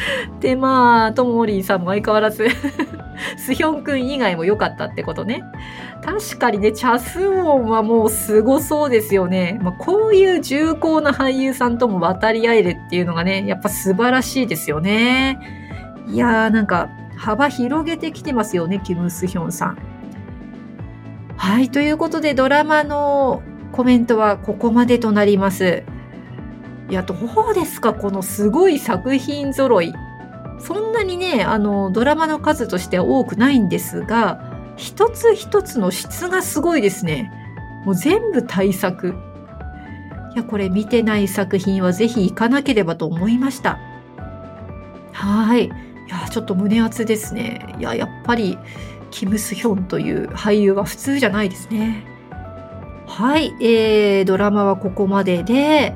[0.40, 2.46] で、まあ、ともりーさんも相変わらず
[3.36, 5.42] スヒョン君以外も良かったってことね。
[6.02, 9.58] 確かにね、チャスウォンはもうすごそうですよね。
[9.62, 15.38] まあ、こういう重厚な俳優さんとも渡り合えるっていうのがね、やっぱ素晴らしいですよね。
[16.08, 19.78] いやーなんか幅広げてきてますよね、キム・スヒョンさん。
[21.36, 25.84] はい、ということでドラマのコメントはここまでとなります。
[26.88, 27.14] いや、ど
[27.50, 29.92] うですかこのすごい作品揃い。
[30.58, 34.49] そんなにね、あの、ドラマの数としては多くないんですが、
[34.80, 37.30] 一つ一つの質がすごいですね。
[37.84, 39.14] もう全部対策。
[40.34, 43.78] いや、これ見てない作品はぜひ行かなければと思いました。
[45.12, 45.66] はい。
[45.66, 45.68] い
[46.08, 47.76] や、ちょっと胸熱ですね。
[47.78, 48.58] いや、やっぱり、
[49.10, 52.06] キム・スヒョンという俳優は普通じゃないですね。
[53.06, 53.52] はい。
[53.60, 55.94] えー、ドラマはここまでで、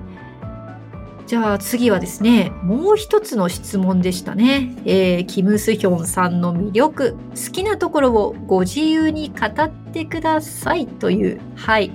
[1.27, 4.75] じゃあ次はですね、もう一つの質問でしたね。
[4.85, 11.93] えー、キム・スヒョンさんの魅力、好きなところをご自由に語ってくださいという、はい、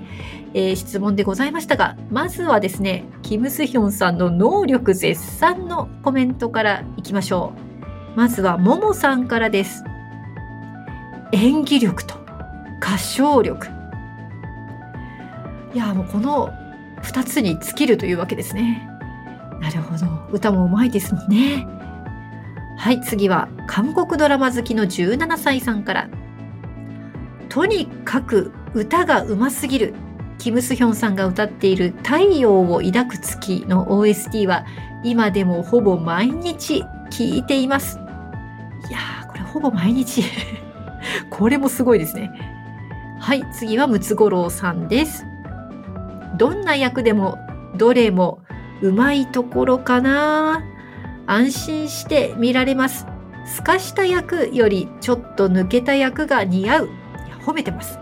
[0.55, 7.53] えー、質問でございましたが、まずはですね、キム・スヒョンさんの能力絶賛のコメントからいきましょ
[8.15, 8.17] う。
[8.17, 9.83] まずは、ももさんからです。
[11.31, 12.15] 演技力と
[12.81, 13.67] 歌唱力。
[15.75, 16.51] いや、もうこの
[17.03, 18.88] 2つに尽きるというわけですね。
[19.59, 20.05] なるほど。
[20.31, 21.67] 歌もうまいですもんね。
[22.77, 26.09] はい、次は韓国ドラマ好きの17歳さんから。
[27.49, 29.93] とにかく歌がうますぎる。
[30.37, 34.65] キム・スヒョンさんが歌っている太陽を抱く月の OST は
[35.03, 37.99] 今でもほぼ毎日聴いています。
[38.89, 40.23] いやー、これほぼ毎日
[41.29, 42.31] これもすごいですね。
[43.19, 45.25] はい、次はムツゴロウさんです。
[46.37, 47.37] どんな役でも
[47.77, 48.39] どれも
[48.81, 50.63] うまいところかな
[51.27, 53.05] 安心して見られます。
[53.57, 56.89] 透かした役よりちょっと抜けた役が似合う。
[57.45, 57.99] 褒めてます。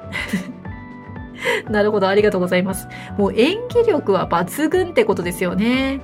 [1.70, 2.88] なるほど、ありがとうございます。
[3.18, 6.02] もう演技力は抜群ってことですよね。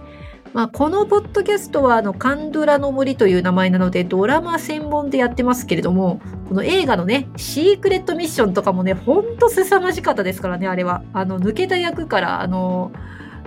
[0.53, 12.91] まあ、このポッドキャストはあのカンドラの森という名前なのでドラマ専門でやってますけれどもこの映画のねシークレットミッションとかもねほんと凄まじかったですからねあれはあの抜けた役からあの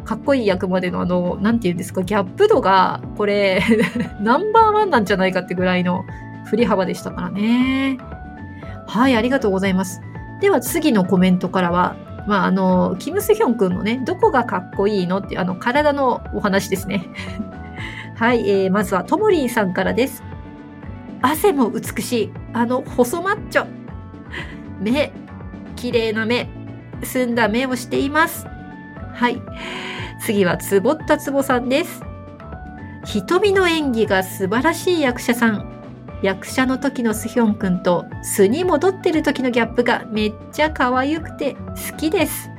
[0.06, 3.60] かっこいい役までのあの、なんて言うんですか、ギャップ度が、これ
[4.20, 6.04] ナンバーワンなんじゃないかってぐらいの
[6.46, 7.98] 振り幅でしたからね。
[8.86, 10.00] はい、ありがとうございます。
[10.40, 11.96] では次のコメントからは、
[12.28, 17.04] まあ、あの、キム・スヒョン君のね、どこがかっこいいのっていう、あの、体のお話ですね。
[18.14, 20.22] はい、えー、まずはともりんさんからです。
[21.20, 23.66] 汗も美しい、あの、細マッチョ。
[24.80, 25.12] 目、
[25.74, 26.48] 綺麗な目、
[27.02, 28.46] 澄んだ目をしています。
[29.14, 29.42] はい。
[30.26, 32.02] 次はつぼったつぼさんです。
[33.04, 35.70] 瞳の演技が素晴らしい役者さん。
[36.20, 41.54] 役者の時のスヒョンくんと素に戻ってる時のギャップがめっちゃ可愛くて
[41.90, 42.50] 好きです。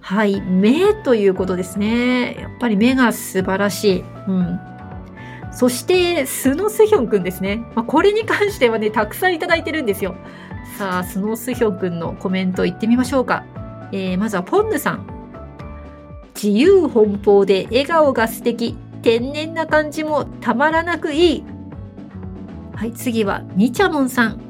[0.00, 0.40] はい。
[0.40, 2.36] 目ということですね。
[2.38, 4.04] やっぱり目が素晴らしい。
[4.28, 4.60] うん。
[5.50, 7.64] そして、スノスヒョンくんですね。
[7.74, 10.14] まあ、これに関してはね、たくさんいただいてるんですよ。
[10.78, 13.44] さあ、スノスヒョンくんのコメントいってみましょうか。
[13.90, 15.17] えー、まずはポンヌさん。
[16.40, 18.76] 自由奔放で笑顔が素敵。
[19.02, 21.44] 天然な感じもたまらなくいい。
[22.74, 24.40] はい次はみちゃもんさん。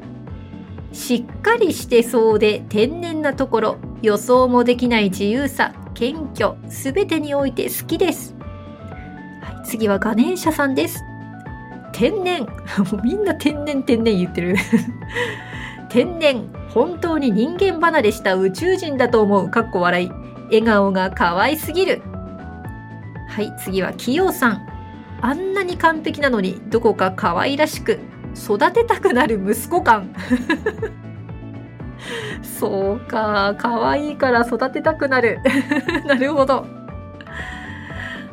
[0.93, 3.77] しっかりしてそうで天然なところ。
[4.03, 5.73] 予想もできない自由さ。
[5.95, 6.57] 謙虚。
[6.71, 8.37] すべてにおいて好きです、
[9.43, 11.03] はい、次はガネーシャさんです。
[11.95, 12.43] 天然。
[12.93, 14.57] もうみんな天然天然言ってる。
[15.89, 16.45] 天然。
[16.69, 19.51] 本当に人間離れした宇宙人だと思う。
[19.51, 20.28] かっこ笑い。
[20.49, 22.03] 笑顔が可愛すぎる。
[23.29, 24.69] はい、次はキヨさん。
[25.21, 27.99] あんなに完璧なのに、どこか可愛らしく、
[28.35, 30.15] 育てたくなる息子感。
[32.43, 35.41] そうか、可愛いから育てたくなる。
[36.07, 36.67] なるほど。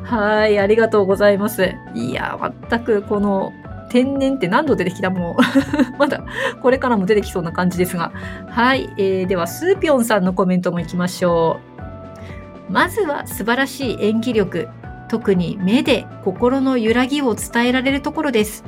[0.04, 1.74] はい、ありがとうございます。
[1.94, 2.38] いや、
[2.70, 3.52] 全くこの
[3.90, 5.10] 天然って何度出てきた？
[5.10, 5.42] もう
[5.98, 6.22] まだ
[6.62, 8.12] これからも出てきそうな感じですが。
[8.48, 11.75] はい、えー、ではスーピョンさんのコメントもいきましょう。
[12.68, 14.68] まずは素晴らしい演技力
[15.08, 18.64] 特に目で心の揺らぎを伝えられるところです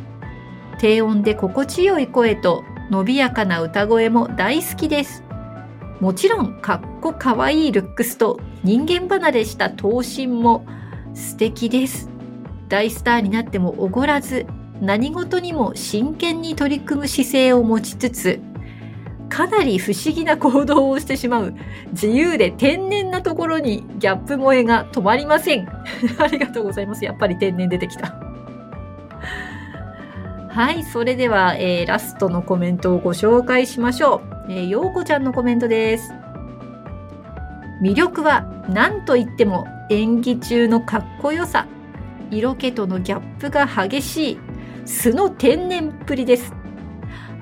[0.78, 5.22] 低音で心地よい声と伸びやかな歌声も大好きです。
[6.00, 10.64] もちろん、かっこかわいいルックスと人間離れした頭身も
[11.14, 12.08] 素敵です。
[12.68, 14.46] 大スターになってもおごらず、
[14.80, 18.40] 何事にも真剣に取り組む姿勢を持ちつつ、
[19.28, 21.54] かなり不思議な行動をしてしまう
[21.92, 25.68] 自由で天然なところにギャップ萌えが止まりません。
[26.18, 27.04] ありがとうございます。
[27.04, 28.14] やっぱり天然出てきた。
[30.48, 34.52] はい、それでは、えー、ラストのコメントをご紹介しましょう。
[34.52, 36.12] えー、ようこちゃんのコメントです。
[37.82, 41.66] 魅力は何と言っても演技中のかっこよさ。
[42.30, 44.38] 色気とのギャップが激しい
[44.84, 46.57] 素の天然っぷりです。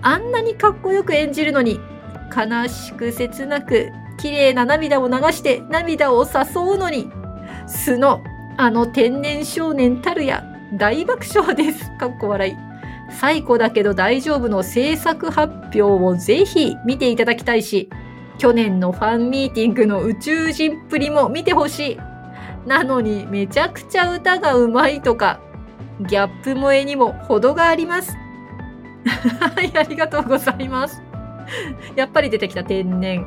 [0.02, 1.80] あんなにかっこよく演じるのに
[2.34, 7.10] 悲しく切なく綺麗な涙を流して涙を誘うのに
[7.66, 8.22] 素の
[8.58, 10.44] あの天然少年たるや
[10.74, 11.90] 大爆笑です。
[11.98, 12.56] かっこ笑い。
[13.10, 17.90] 最古だけど大丈夫の制作発表をぜひ見ていただきたいし、
[18.38, 21.98] 去年のファンミーティングの宇宙人っぷりも見てほしい。
[22.66, 25.40] なのにめちゃくちゃ歌がうまいとか、
[26.00, 28.16] ギャップ萌えにも程があります。
[29.06, 31.02] はい、ありがとうございます。
[31.94, 33.24] やっぱり出てきた天然。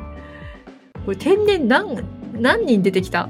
[1.04, 1.96] これ天然何、
[2.34, 3.28] 何人出てきた？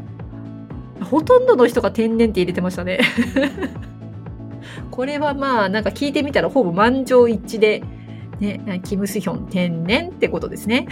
[1.03, 3.01] ほとんどの人が天然って入れてましたね。
[4.91, 7.83] これはまあなんか聞いてみたらほぼ満場一致で、
[8.41, 10.89] ね、キム・スヒョン天然ってことですね。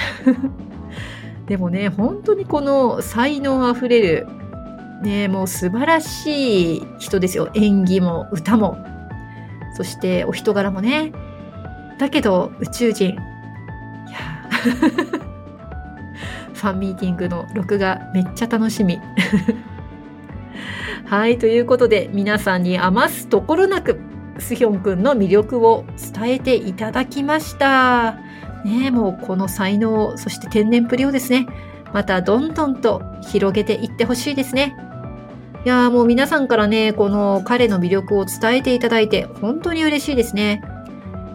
[1.46, 4.26] でもね、本当にこの才能あふれる、
[5.02, 7.50] ね、もう素晴らしい人ですよ。
[7.54, 8.78] 演技も歌も。
[9.74, 11.12] そしてお人柄もね。
[11.98, 13.10] だけど宇宙人。
[13.10, 13.22] いや
[16.54, 18.98] ファンミーティングの録画めっちゃ楽しみ。
[21.06, 23.98] はい、ということで皆さんに余すところなく
[24.38, 25.84] スヒョンくんの魅力を
[26.14, 28.16] 伝えていただきました。
[28.64, 31.46] ねもうこの才能、そして天然プリをですね、
[31.92, 34.76] またどんどんと広げていってほしいですね。
[35.64, 40.62] いやもう皆さんからね、この彼の魅力を伝えていただいて本当に嬉しいですね。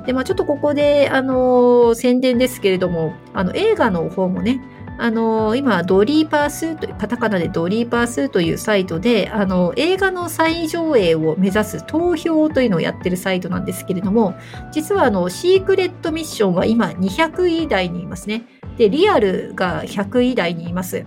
[0.05, 4.61] で、まあちょっとここで、あの、宣伝ですけれども、あの映画の方もね、
[4.99, 14.35] あの今、ドリーパースという、カタカナでドリーパースというサイトで、あの映画の再上映を目指す投票というのをやってるサイトなんですけれども、
[14.71, 18.43] 実はあの、シークレットミッションは今200位台にいますね。
[18.77, 21.05] で、リアルが100位台にいます。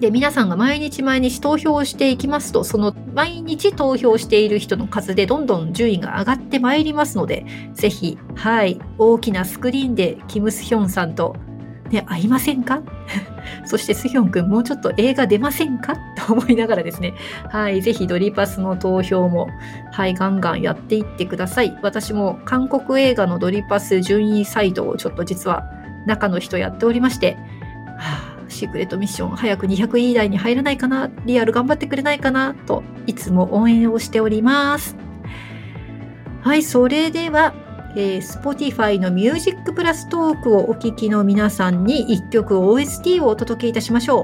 [0.00, 7.44] で、皆さんが毎日毎日投票していきますと、その毎日投票している人の数でどんどん順位が上がってまいりますので、
[7.74, 11.36] ぜひ、はい、大きなスクリーンでキム・スヒョンさんと
[11.90, 12.82] ね、会いませんか？
[13.66, 15.96] そしてスヒョンくんもうちょっと映画出ませんか？
[16.26, 17.14] と思いながらですね、
[17.50, 19.48] はい、ぜひドリパスの投票も、
[19.92, 21.76] はい、ガンガンやっていってください。
[21.82, 25.64] 私も韓国映画のドリパス順位サイトをちょっと実は
[26.06, 27.36] 中の人やっておりまして、
[27.98, 34.96] はあ、シークレットミッション早く200位以内に入らないかな、リアル頑張ってくれないかな、といつも応援をしております。
[36.42, 37.54] はい、それでは、
[37.96, 44.22] えー、Spotify の Music プラストークをお聞きの皆さんに1曲 OST をお届けいたしましょ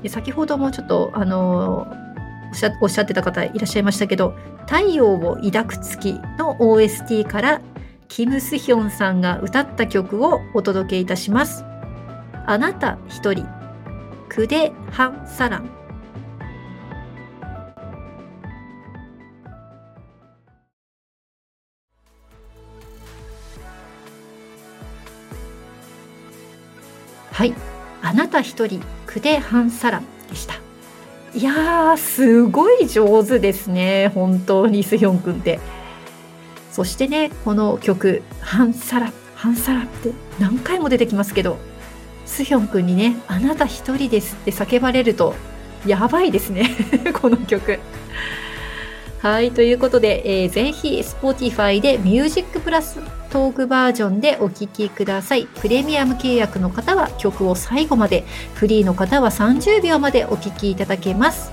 [0.00, 0.02] う。
[0.02, 4.34] で先ほどもちょっと、あのー、おっしゃおっしゃってた方いらっしゃいましたけど、
[4.66, 7.60] 太陽を抱く月の OST から
[8.08, 11.64] キム・スヒョンさんが歌った曲をお届けいたします。
[12.44, 13.46] あなた一人、
[14.28, 15.70] クデ・ハン・サラン。
[27.30, 27.54] はい。
[28.02, 30.54] あなた一人、クデハンサランでした。
[31.34, 34.10] いやー、すごい上手ですね。
[34.14, 35.60] 本当にスヒョン君って。
[36.72, 41.56] そしてね、この曲、ハンサラ、ハンサラって何回も出てきますけど、
[42.32, 45.34] スヒョン君にね、あなた一人ですって叫ばれると、
[45.86, 46.70] やばいですね。
[47.20, 47.78] この曲。
[49.20, 52.98] はい、ということで、えー、ぜひ Spotify で Music プラス
[53.30, 55.46] トークバージョンでお聴きください。
[55.60, 58.24] プレミアム契約の方は曲を最後まで、
[58.54, 61.52] フリーの方は30秒までお聴きいただけます。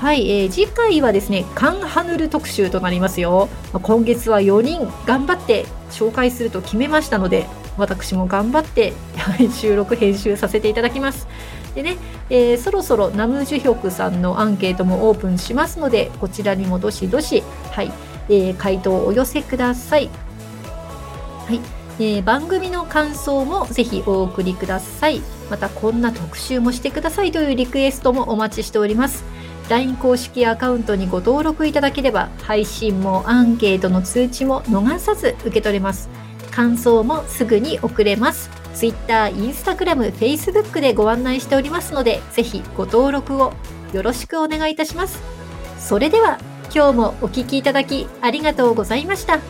[0.00, 3.48] はい、えー、次回はですね、カンハヌル特集となりますよ。
[3.82, 7.46] 今月は4人頑張って紹介すると決めましたので、
[7.76, 11.26] 私も頑張って、はい、収録編集させていただきます。
[11.74, 11.96] でね、
[12.28, 17.92] えー、そろそろナムジュヒョクさんのアンケートもオープンしますので、こちらにもどしどし、はい、
[18.28, 20.10] えー、回答をお寄せください。
[21.46, 21.60] はい、
[21.98, 25.22] えー、番組の感想もぜひお送りください。
[25.50, 29.24] またこんな特集もしてくださいというリクエストもお待ちしております。
[29.70, 36.10] LINE 公式アカウントにご登録いただければ配信もアンケートの通知も逃さず受け取れます
[36.50, 38.50] 感想もすぐに送れます。
[38.74, 43.52] Twitter、Instagram、Facebook でご案内しておりますのでぜひご登録を
[43.92, 45.20] よろしくお願いいたします。
[45.78, 46.38] それでは
[46.74, 49.40] 今日もお聴きいただきありがとうございました。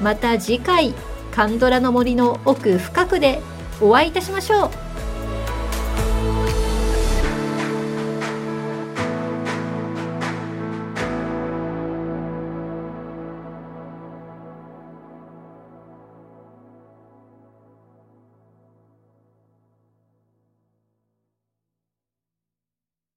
[0.00, 0.94] また次回
[1.32, 3.40] カンドラの森の奥深くで
[3.80, 4.87] お会いいたしましょう。